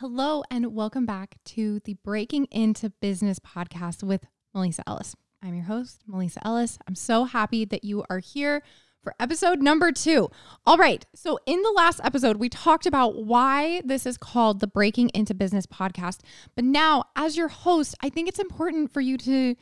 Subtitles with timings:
[0.00, 4.24] Hello, and welcome back to the Breaking Into Business podcast with
[4.56, 5.14] M'Lisa Ellis.
[5.42, 6.78] I'm your host, M'Lisa Ellis.
[6.88, 8.62] I'm so happy that you are here
[9.02, 10.30] for episode number two.
[10.64, 11.04] All right.
[11.14, 15.34] So, in the last episode, we talked about why this is called the Breaking Into
[15.34, 16.20] Business podcast.
[16.54, 19.54] But now, as your host, I think it's important for you to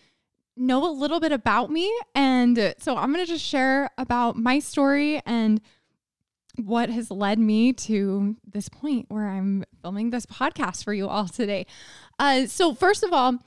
[0.56, 1.92] know a little bit about me.
[2.14, 5.60] And so, I'm going to just share about my story and
[6.58, 11.28] what has led me to this point where I'm filming this podcast for you all
[11.28, 11.66] today.
[12.18, 13.38] Uh, so, first of all,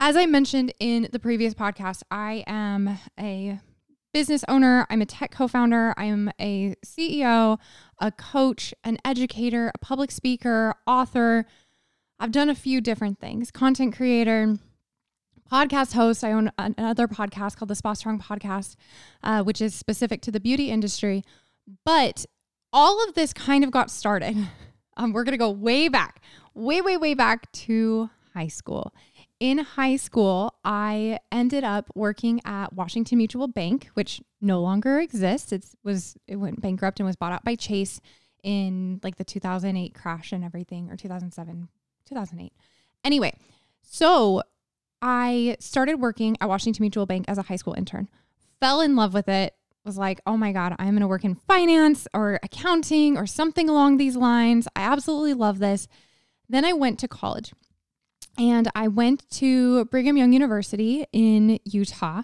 [0.00, 3.60] as I mentioned in the previous podcast, I am a
[4.12, 7.58] business owner, I'm a tech co founder, I'm a CEO,
[8.00, 11.46] a coach, an educator, a public speaker, author.
[12.20, 14.58] I've done a few different things, content creator.
[15.50, 16.22] Podcast host.
[16.22, 18.76] I own another podcast called the Spa Strong Podcast,
[19.22, 21.24] uh, which is specific to the beauty industry.
[21.86, 22.26] But
[22.72, 24.36] all of this kind of got started.
[24.98, 26.20] Um, we're going to go way back,
[26.54, 28.92] way, way, way back to high school.
[29.38, 35.52] In high school, I ended up working at Washington Mutual Bank, which no longer exists.
[35.52, 38.00] It was it went bankrupt and was bought out by Chase
[38.42, 41.68] in like the 2008 crash and everything, or 2007,
[42.06, 42.52] 2008.
[43.04, 43.38] Anyway,
[43.82, 44.42] so
[45.00, 48.08] I started working at Washington Mutual Bank as a high school intern.
[48.58, 51.34] Fell in love with it was like, oh my God, I'm going to work in
[51.34, 54.68] finance or accounting or something along these lines.
[54.76, 55.88] I absolutely love this.
[56.48, 57.52] Then I went to college
[58.38, 62.22] and I went to Brigham Young University in Utah.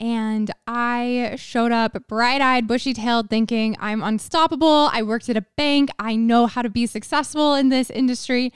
[0.00, 4.90] And I showed up bright eyed, bushy tailed, thinking I'm unstoppable.
[4.92, 5.90] I worked at a bank.
[5.96, 8.52] I know how to be successful in this industry.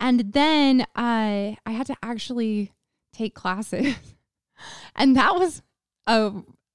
[0.00, 2.72] And then uh, I had to actually
[3.12, 3.94] take classes.
[4.96, 5.62] and that was
[6.08, 6.32] a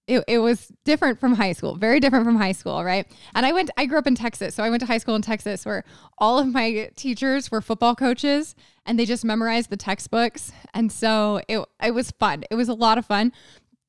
[0.08, 3.08] it, it was different from high school, very different from high school, right?
[3.34, 4.54] And I went, I grew up in Texas.
[4.56, 5.84] So I went to high school in Texas where
[6.18, 10.52] all of my teachers were football coaches and they just memorized the textbooks.
[10.74, 12.44] And so it, it was fun.
[12.52, 13.34] It was a lot of fun.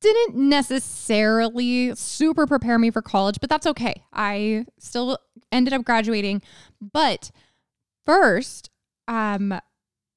[0.01, 4.05] Didn't necessarily super prepare me for college, but that's okay.
[4.13, 5.19] I still
[5.53, 6.43] ended up graduating.
[6.81, 7.31] But
[8.05, 8.71] first,
[9.09, 9.59] um,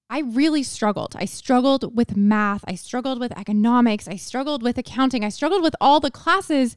[0.09, 1.15] I really struggled.
[1.17, 2.63] I struggled with math.
[2.67, 4.07] I struggled with economics.
[4.07, 5.23] I struggled with accounting.
[5.23, 6.75] I struggled with all the classes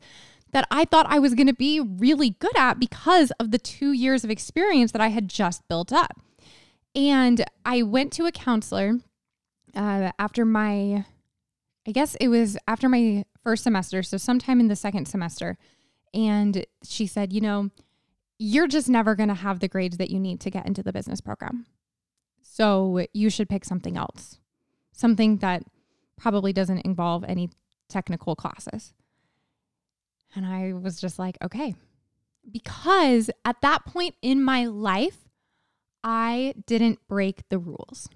[0.53, 3.93] that I thought I was going to be really good at because of the two
[3.93, 6.21] years of experience that I had just built up.
[6.95, 8.99] And I went to a counselor
[9.75, 11.07] uh, after my,
[11.87, 14.03] I guess it was after my first semester.
[14.03, 15.57] So, sometime in the second semester.
[16.13, 17.71] And she said, you know,
[18.39, 20.93] you're just never going to have the grades that you need to get into the
[20.93, 21.65] business program.
[22.53, 24.39] So you should pick something else,
[24.93, 25.63] something that
[26.19, 27.49] probably doesn't involve any
[27.89, 28.93] technical classes.
[30.37, 31.75] And I was just like, okay.
[32.51, 35.31] Because at that point in my life,
[36.05, 38.11] I didn't break the rules.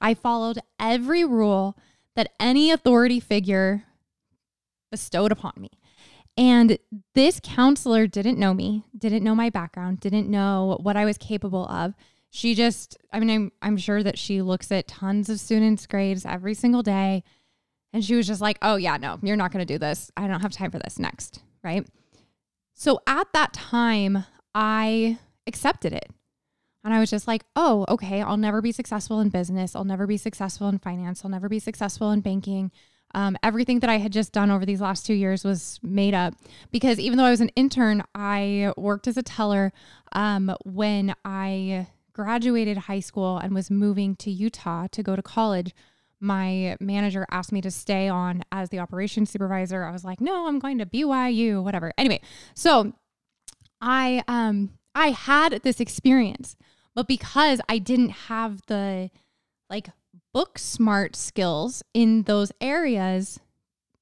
[0.00, 1.78] I followed every rule
[2.16, 3.84] that any authority figure
[4.90, 5.70] bestowed upon me.
[6.36, 6.80] And
[7.14, 11.66] this counselor didn't know me, didn't know my background, didn't know what I was capable
[11.68, 11.94] of
[12.30, 16.24] she just i mean i'm i'm sure that she looks at tons of students grades
[16.26, 17.22] every single day.
[17.92, 20.10] And she was just like oh yeah no you're not going to do this.
[20.16, 20.98] I don't have time for this.
[20.98, 21.40] Next.
[21.64, 21.86] Right?
[22.74, 24.24] So at that time
[24.54, 26.10] i accepted it.
[26.84, 29.74] And i was just like oh okay i'll never be successful in business.
[29.74, 31.24] I'll never be successful in finance.
[31.24, 32.70] I'll never be successful in banking.
[33.14, 36.34] Um, everything that I had just done over these last two years was made up.
[36.70, 39.72] Because even though I was an intern, I worked as a teller
[40.12, 41.86] um, when I
[42.18, 45.72] graduated high school and was moving to Utah to go to college,
[46.18, 49.84] my manager asked me to stay on as the operations supervisor.
[49.84, 52.20] I was like, "No, I'm going to BYU, whatever." Anyway,
[52.54, 52.92] so
[53.80, 56.56] I um I had this experience,
[56.92, 59.10] but because I didn't have the
[59.70, 59.90] like
[60.34, 63.38] book smart skills in those areas,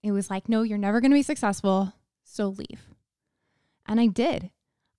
[0.03, 1.93] it was like, "No, you're never going to be successful,
[2.25, 2.89] so leave."
[3.85, 4.51] And I did.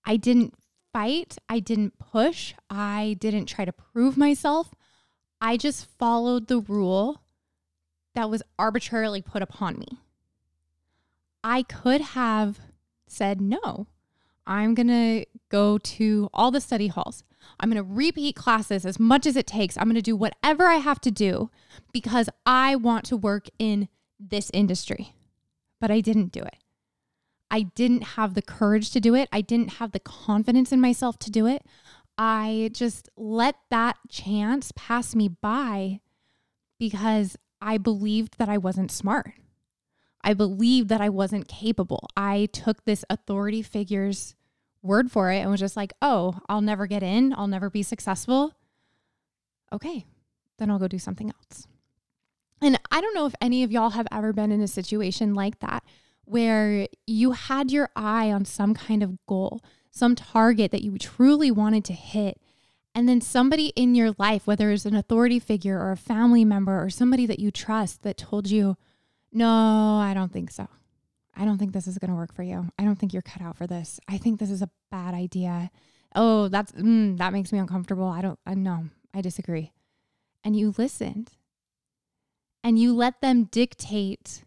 [0.06, 0.54] I didn't
[0.98, 1.38] fight.
[1.48, 2.56] I didn't push.
[2.72, 4.74] I didn't try to prove myself.
[5.40, 7.22] I just followed the rule
[8.16, 10.00] that was arbitrarily put upon me.
[11.44, 12.58] I could have
[13.06, 13.86] said, no,
[14.48, 17.24] I'm going to go to all the study halls.
[17.60, 19.78] I'm going to repeat classes as much as it takes.
[19.78, 21.52] I'm going to do whatever I have to do
[21.94, 23.88] because I want to work in
[24.20, 25.14] this industry.
[25.80, 26.56] But I didn't do it.
[27.50, 29.30] I didn't have the courage to do it.
[29.32, 31.64] I didn't have the confidence in myself to do it.
[32.18, 36.02] I just let that chance pass me by
[36.80, 39.32] because I believed that I wasn't smart.
[40.22, 42.10] I believed that I wasn't capable.
[42.18, 44.36] I took this authority figure's
[44.82, 47.34] word for it and was just like, oh, I'll never get in.
[47.34, 48.54] I'll never be successful.
[49.72, 50.06] okay,
[50.58, 51.68] then I'll go do something else.
[52.62, 55.60] And I don't know if any of y'all have ever been in a situation like
[55.60, 55.84] that
[56.28, 61.50] where you had your eye on some kind of goal, some target that you truly
[61.50, 62.40] wanted to hit.
[62.94, 66.84] And then somebody in your life, whether it's an authority figure or a family member
[66.84, 68.76] or somebody that you trust that told you,
[69.32, 70.68] no, I don't think so.
[71.34, 72.72] I don't think this is going to work for you.
[72.78, 74.00] I don't think you're cut out for this.
[74.10, 75.72] I think this is a bad idea.
[76.14, 78.08] Oh, that's mm, that makes me uncomfortable.
[78.08, 78.90] I don't I know.
[79.14, 79.72] I disagree.
[80.44, 81.32] And you listened.
[82.64, 84.44] And you let them dictate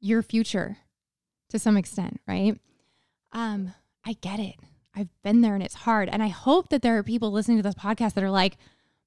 [0.00, 0.78] your future
[1.52, 2.58] to some extent, right?
[3.32, 3.72] Um,
[4.04, 4.56] I get it.
[4.94, 6.08] I've been there and it's hard.
[6.08, 8.58] And I hope that there are people listening to this podcast that are like,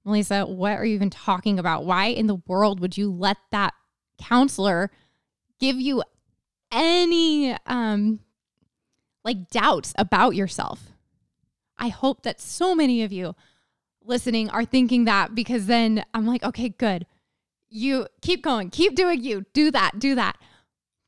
[0.05, 1.85] M'Lisa, what are you even talking about?
[1.85, 3.73] Why in the world would you let that
[4.17, 4.89] counselor
[5.59, 6.03] give you
[6.71, 8.19] any um
[9.23, 10.91] like doubts about yourself.
[11.77, 13.35] I hope that so many of you
[14.03, 17.05] listening are thinking that because then I'm like, okay, good.
[17.69, 20.37] You keep going, keep doing you, do that, do that.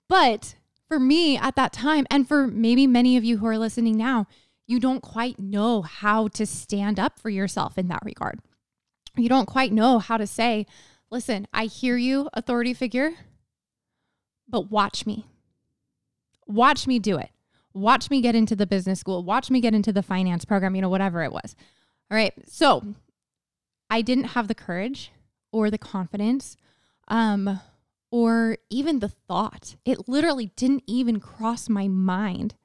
[0.10, 0.56] But
[0.88, 4.28] for me at that time, and for maybe many of you who are listening now,
[4.68, 8.39] you don't quite know how to stand up for yourself in that regard.
[9.16, 10.66] You don't quite know how to say,
[11.10, 13.13] listen, I hear you, authority figure,
[14.48, 15.25] but watch me.
[16.45, 17.30] Watch me do it.
[17.74, 19.24] Watch me get into the business school.
[19.24, 21.56] Watch me get into the finance program, you know, whatever it was.
[22.10, 22.34] All right.
[22.48, 22.95] So
[23.89, 25.12] I didn't have the courage
[25.51, 26.56] or the confidence
[27.07, 27.60] um,
[28.12, 29.75] or even the thought.
[29.86, 32.56] It literally didn't even cross my mind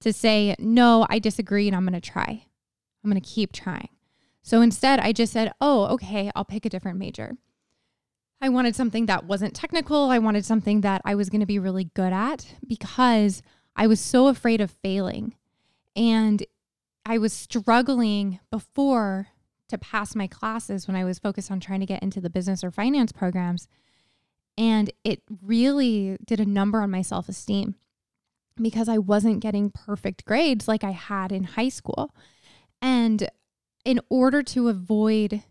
[0.00, 2.46] to say, no, I disagree and I'm going to try.
[3.02, 3.88] I'm going to keep trying.
[4.42, 7.36] So instead, I just said, oh, okay, I'll pick a different major.
[8.40, 10.10] I wanted something that wasn't technical.
[10.10, 13.40] I wanted something that I was going to be really good at because
[13.76, 15.36] I was so afraid of failing.
[15.94, 16.44] And
[17.06, 19.28] I was struggling before
[19.68, 22.64] to pass my classes when I was focused on trying to get into the business
[22.64, 23.68] or finance programs.
[24.58, 27.76] And it really did a number on my self esteem
[28.60, 32.14] because I wasn't getting perfect grades like I had in high school.
[32.80, 33.28] And
[33.84, 35.42] in order to avoid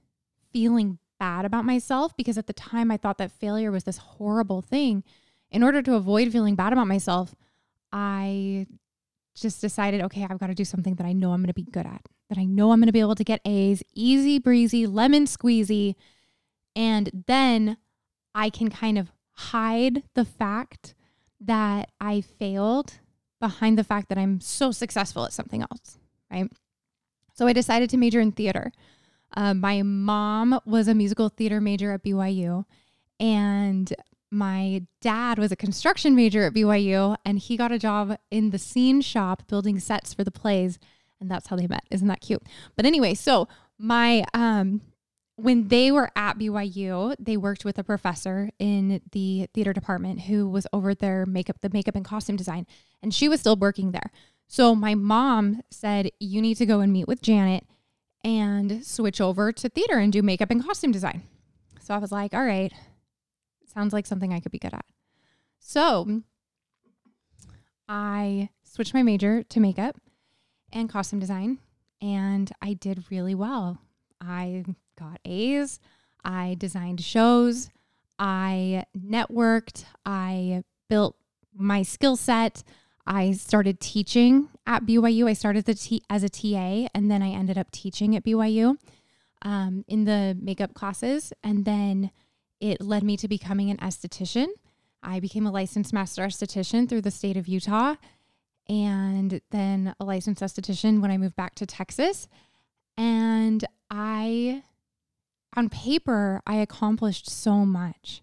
[0.52, 4.64] feeling bad about myself because at the time I thought that failure was this horrible
[4.64, 5.04] thing.
[5.52, 7.36] In order to avoid feeling bad about myself,
[7.92, 8.66] I
[9.36, 11.64] just decided, okay, I've got to do something that I know I'm going to be
[11.64, 14.88] good at, that I know I'm going to be able to get A's, easy breezy,
[14.88, 15.94] lemon squeezy.
[16.76, 17.78] And then
[18.34, 20.94] I can kind of hide the fact
[21.40, 23.00] that I failed
[23.40, 25.98] behind the fact that I'm so successful at something else,
[26.32, 26.50] right?
[27.34, 28.72] So I decided to major in theater.
[29.36, 32.66] Uh, my mom was a musical theater major at BYU,
[33.20, 33.94] and
[34.30, 38.60] my dad was a construction major at BYU, and he got a job in the
[38.60, 40.78] scene shop building sets for the plays,
[41.20, 41.84] and that's how they met.
[41.90, 42.44] Isn't that cute?
[42.76, 44.82] But anyway, so my um,
[45.42, 50.50] when they were at BYU, they worked with a professor in the theater department who
[50.50, 52.68] was over their makeup, the makeup and costume design,
[53.02, 54.12] and she was still working there.
[54.48, 57.66] So my mom said, "You need to go and meet with Janet."
[58.24, 61.24] and switch over to theater and do makeup and costume design.
[61.80, 62.72] So I was like, all right,
[63.66, 64.86] sounds like something I could be good at.
[65.60, 66.22] So
[67.88, 69.98] I switched my major to makeup
[70.72, 71.60] and costume design,
[72.02, 73.80] and I did really well.
[74.22, 74.64] I
[74.98, 75.80] got A's,
[76.24, 77.70] I designed shows,
[78.20, 81.16] I networked, I built
[81.56, 82.64] my skill set.
[83.06, 85.28] I started teaching at BYU.
[85.28, 88.78] I started t- as a TA and then I ended up teaching at BYU
[89.42, 91.34] um, in the makeup classes.
[91.44, 92.12] And then
[92.60, 94.48] it led me to becoming an esthetician.
[95.02, 97.96] I became a licensed master esthetician through the state of Utah
[98.70, 102.28] and then a licensed esthetician when I moved back to Texas.
[102.98, 104.64] And I,
[105.56, 108.22] on paper, I accomplished so much,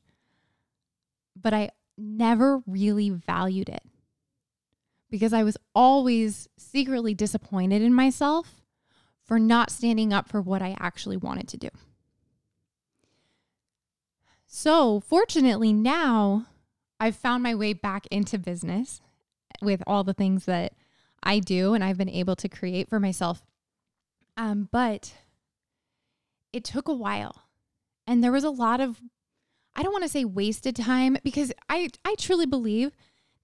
[1.37, 3.83] but I never really valued it
[5.11, 8.63] because I was always secretly disappointed in myself
[9.23, 11.69] for not standing up for what I actually wanted to do.
[14.47, 16.47] So, fortunately, now
[16.99, 19.03] I've found my way back into business
[19.61, 20.73] with all the things that
[21.23, 23.43] I do and I've been able to create for myself.
[24.39, 25.13] Um, but
[26.53, 27.45] it took a while.
[28.07, 29.01] And there was a lot of,
[29.75, 32.93] I don't want to say wasted time because I, I truly believe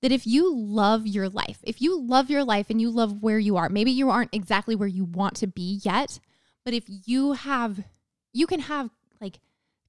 [0.02, 3.38] that if you love your life, if you love your life and you love where
[3.38, 6.20] you are, maybe you aren't exactly where you want to be yet,
[6.64, 7.84] but if you have,
[8.32, 9.40] you can have like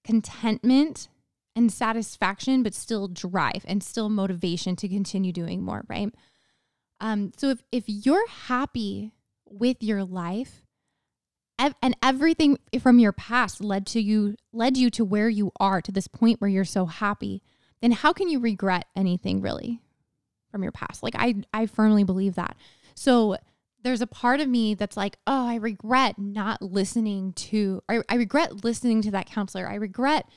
[0.04, 1.10] contentment
[1.56, 6.14] and satisfaction, but still drive and still motivation to continue doing more, right?
[7.00, 9.12] Um, so if if you're happy
[9.46, 10.65] with your life,
[11.58, 15.92] and everything from your past led to you led you to where you are to
[15.92, 17.42] this point where you're so happy.
[17.82, 19.82] Then how can you regret anything really
[20.52, 21.04] from your past?
[21.04, 22.58] Like i i firmly believe that.
[22.96, 23.38] So
[23.84, 28.16] there's a part of me that's like oh i regret not listening to i, I
[28.16, 29.68] regret listening to that counselor.
[29.68, 30.28] I regret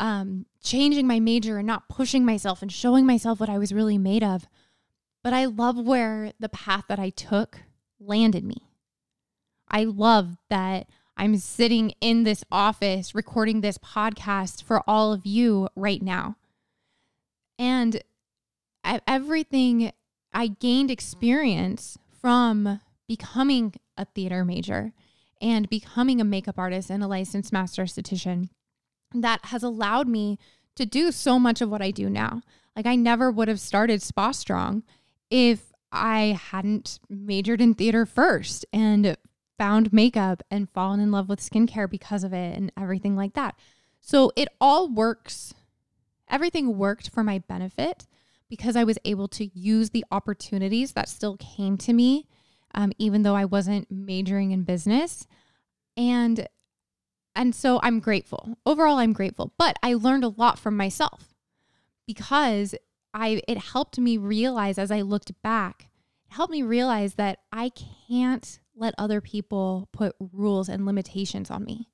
[0.00, 3.98] um, changing my major and not pushing myself and showing myself what i was really
[3.98, 4.48] made of.
[5.22, 7.60] But i love where the path that i took
[8.00, 8.68] landed me
[9.74, 15.68] I love that I'm sitting in this office recording this podcast for all of you
[15.74, 16.36] right now.
[17.58, 18.00] And
[18.84, 19.90] everything
[20.32, 24.92] I gained experience from becoming a theater major
[25.42, 28.50] and becoming a makeup artist and a licensed master esthetician
[29.12, 30.38] that has allowed me
[30.76, 32.42] to do so much of what I do now.
[32.76, 34.84] Like I never would have started Spa Strong
[35.30, 39.16] if I hadn't majored in theater first and
[39.64, 43.54] found makeup and fallen in love with skincare because of it and everything like that.
[44.02, 45.54] So it all works.
[46.28, 48.06] Everything worked for my benefit
[48.50, 52.28] because I was able to use the opportunities that still came to me,
[52.74, 55.26] um, even though I wasn't majoring in business.
[55.96, 56.46] And
[57.34, 58.58] and so I'm grateful.
[58.66, 59.54] Overall, I'm grateful.
[59.56, 61.32] But I learned a lot from myself
[62.06, 62.74] because
[63.14, 65.88] I it helped me realize as I looked back,
[66.28, 71.64] it helped me realize that I can't let other people put rules and limitations on
[71.64, 71.88] me.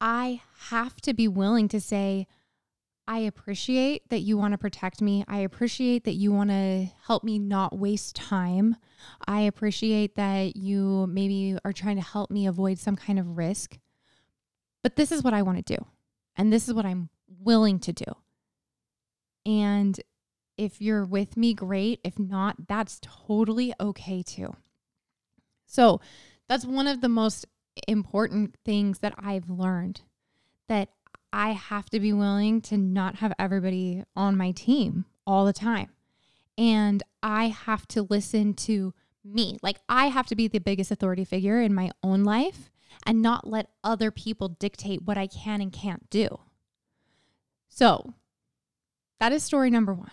[0.00, 2.26] I have to be willing to say,
[3.08, 5.24] I appreciate that you want to protect me.
[5.28, 8.76] I appreciate that you want to help me not waste time.
[9.26, 13.78] I appreciate that you maybe are trying to help me avoid some kind of risk.
[14.82, 15.86] But this is what I want to do.
[16.36, 17.08] And this is what I'm
[17.40, 18.04] willing to do.
[19.44, 19.98] And
[20.58, 22.00] if you're with me, great.
[22.02, 24.56] If not, that's totally okay too.
[25.66, 26.00] So
[26.48, 27.46] that's one of the most
[27.86, 30.02] important things that I've learned
[30.68, 30.88] that
[31.32, 35.90] I have to be willing to not have everybody on my team all the time.
[36.56, 39.58] And I have to listen to me.
[39.62, 42.70] Like, I have to be the biggest authority figure in my own life
[43.04, 46.40] and not let other people dictate what I can and can't do.
[47.68, 48.14] So,
[49.20, 50.10] that is story number one.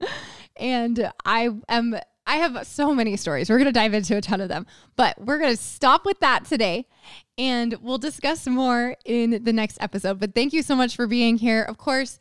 [0.56, 1.96] and I am
[2.28, 3.48] I have so many stories.
[3.48, 4.66] We're going to dive into a ton of them,
[4.96, 6.86] but we're going to stop with that today
[7.38, 10.20] and we'll discuss more in the next episode.
[10.20, 11.62] But thank you so much for being here.
[11.62, 12.18] Of course,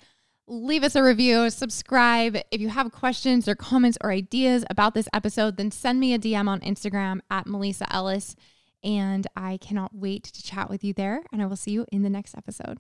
[0.48, 2.38] leave us a review, subscribe.
[2.52, 6.20] If you have questions or comments or ideas about this episode, then send me a
[6.20, 8.38] DM on Instagram at M'Lisa Ellis.
[8.86, 11.24] And I cannot wait to chat with you there.
[11.34, 12.80] And I will see you in the next episode.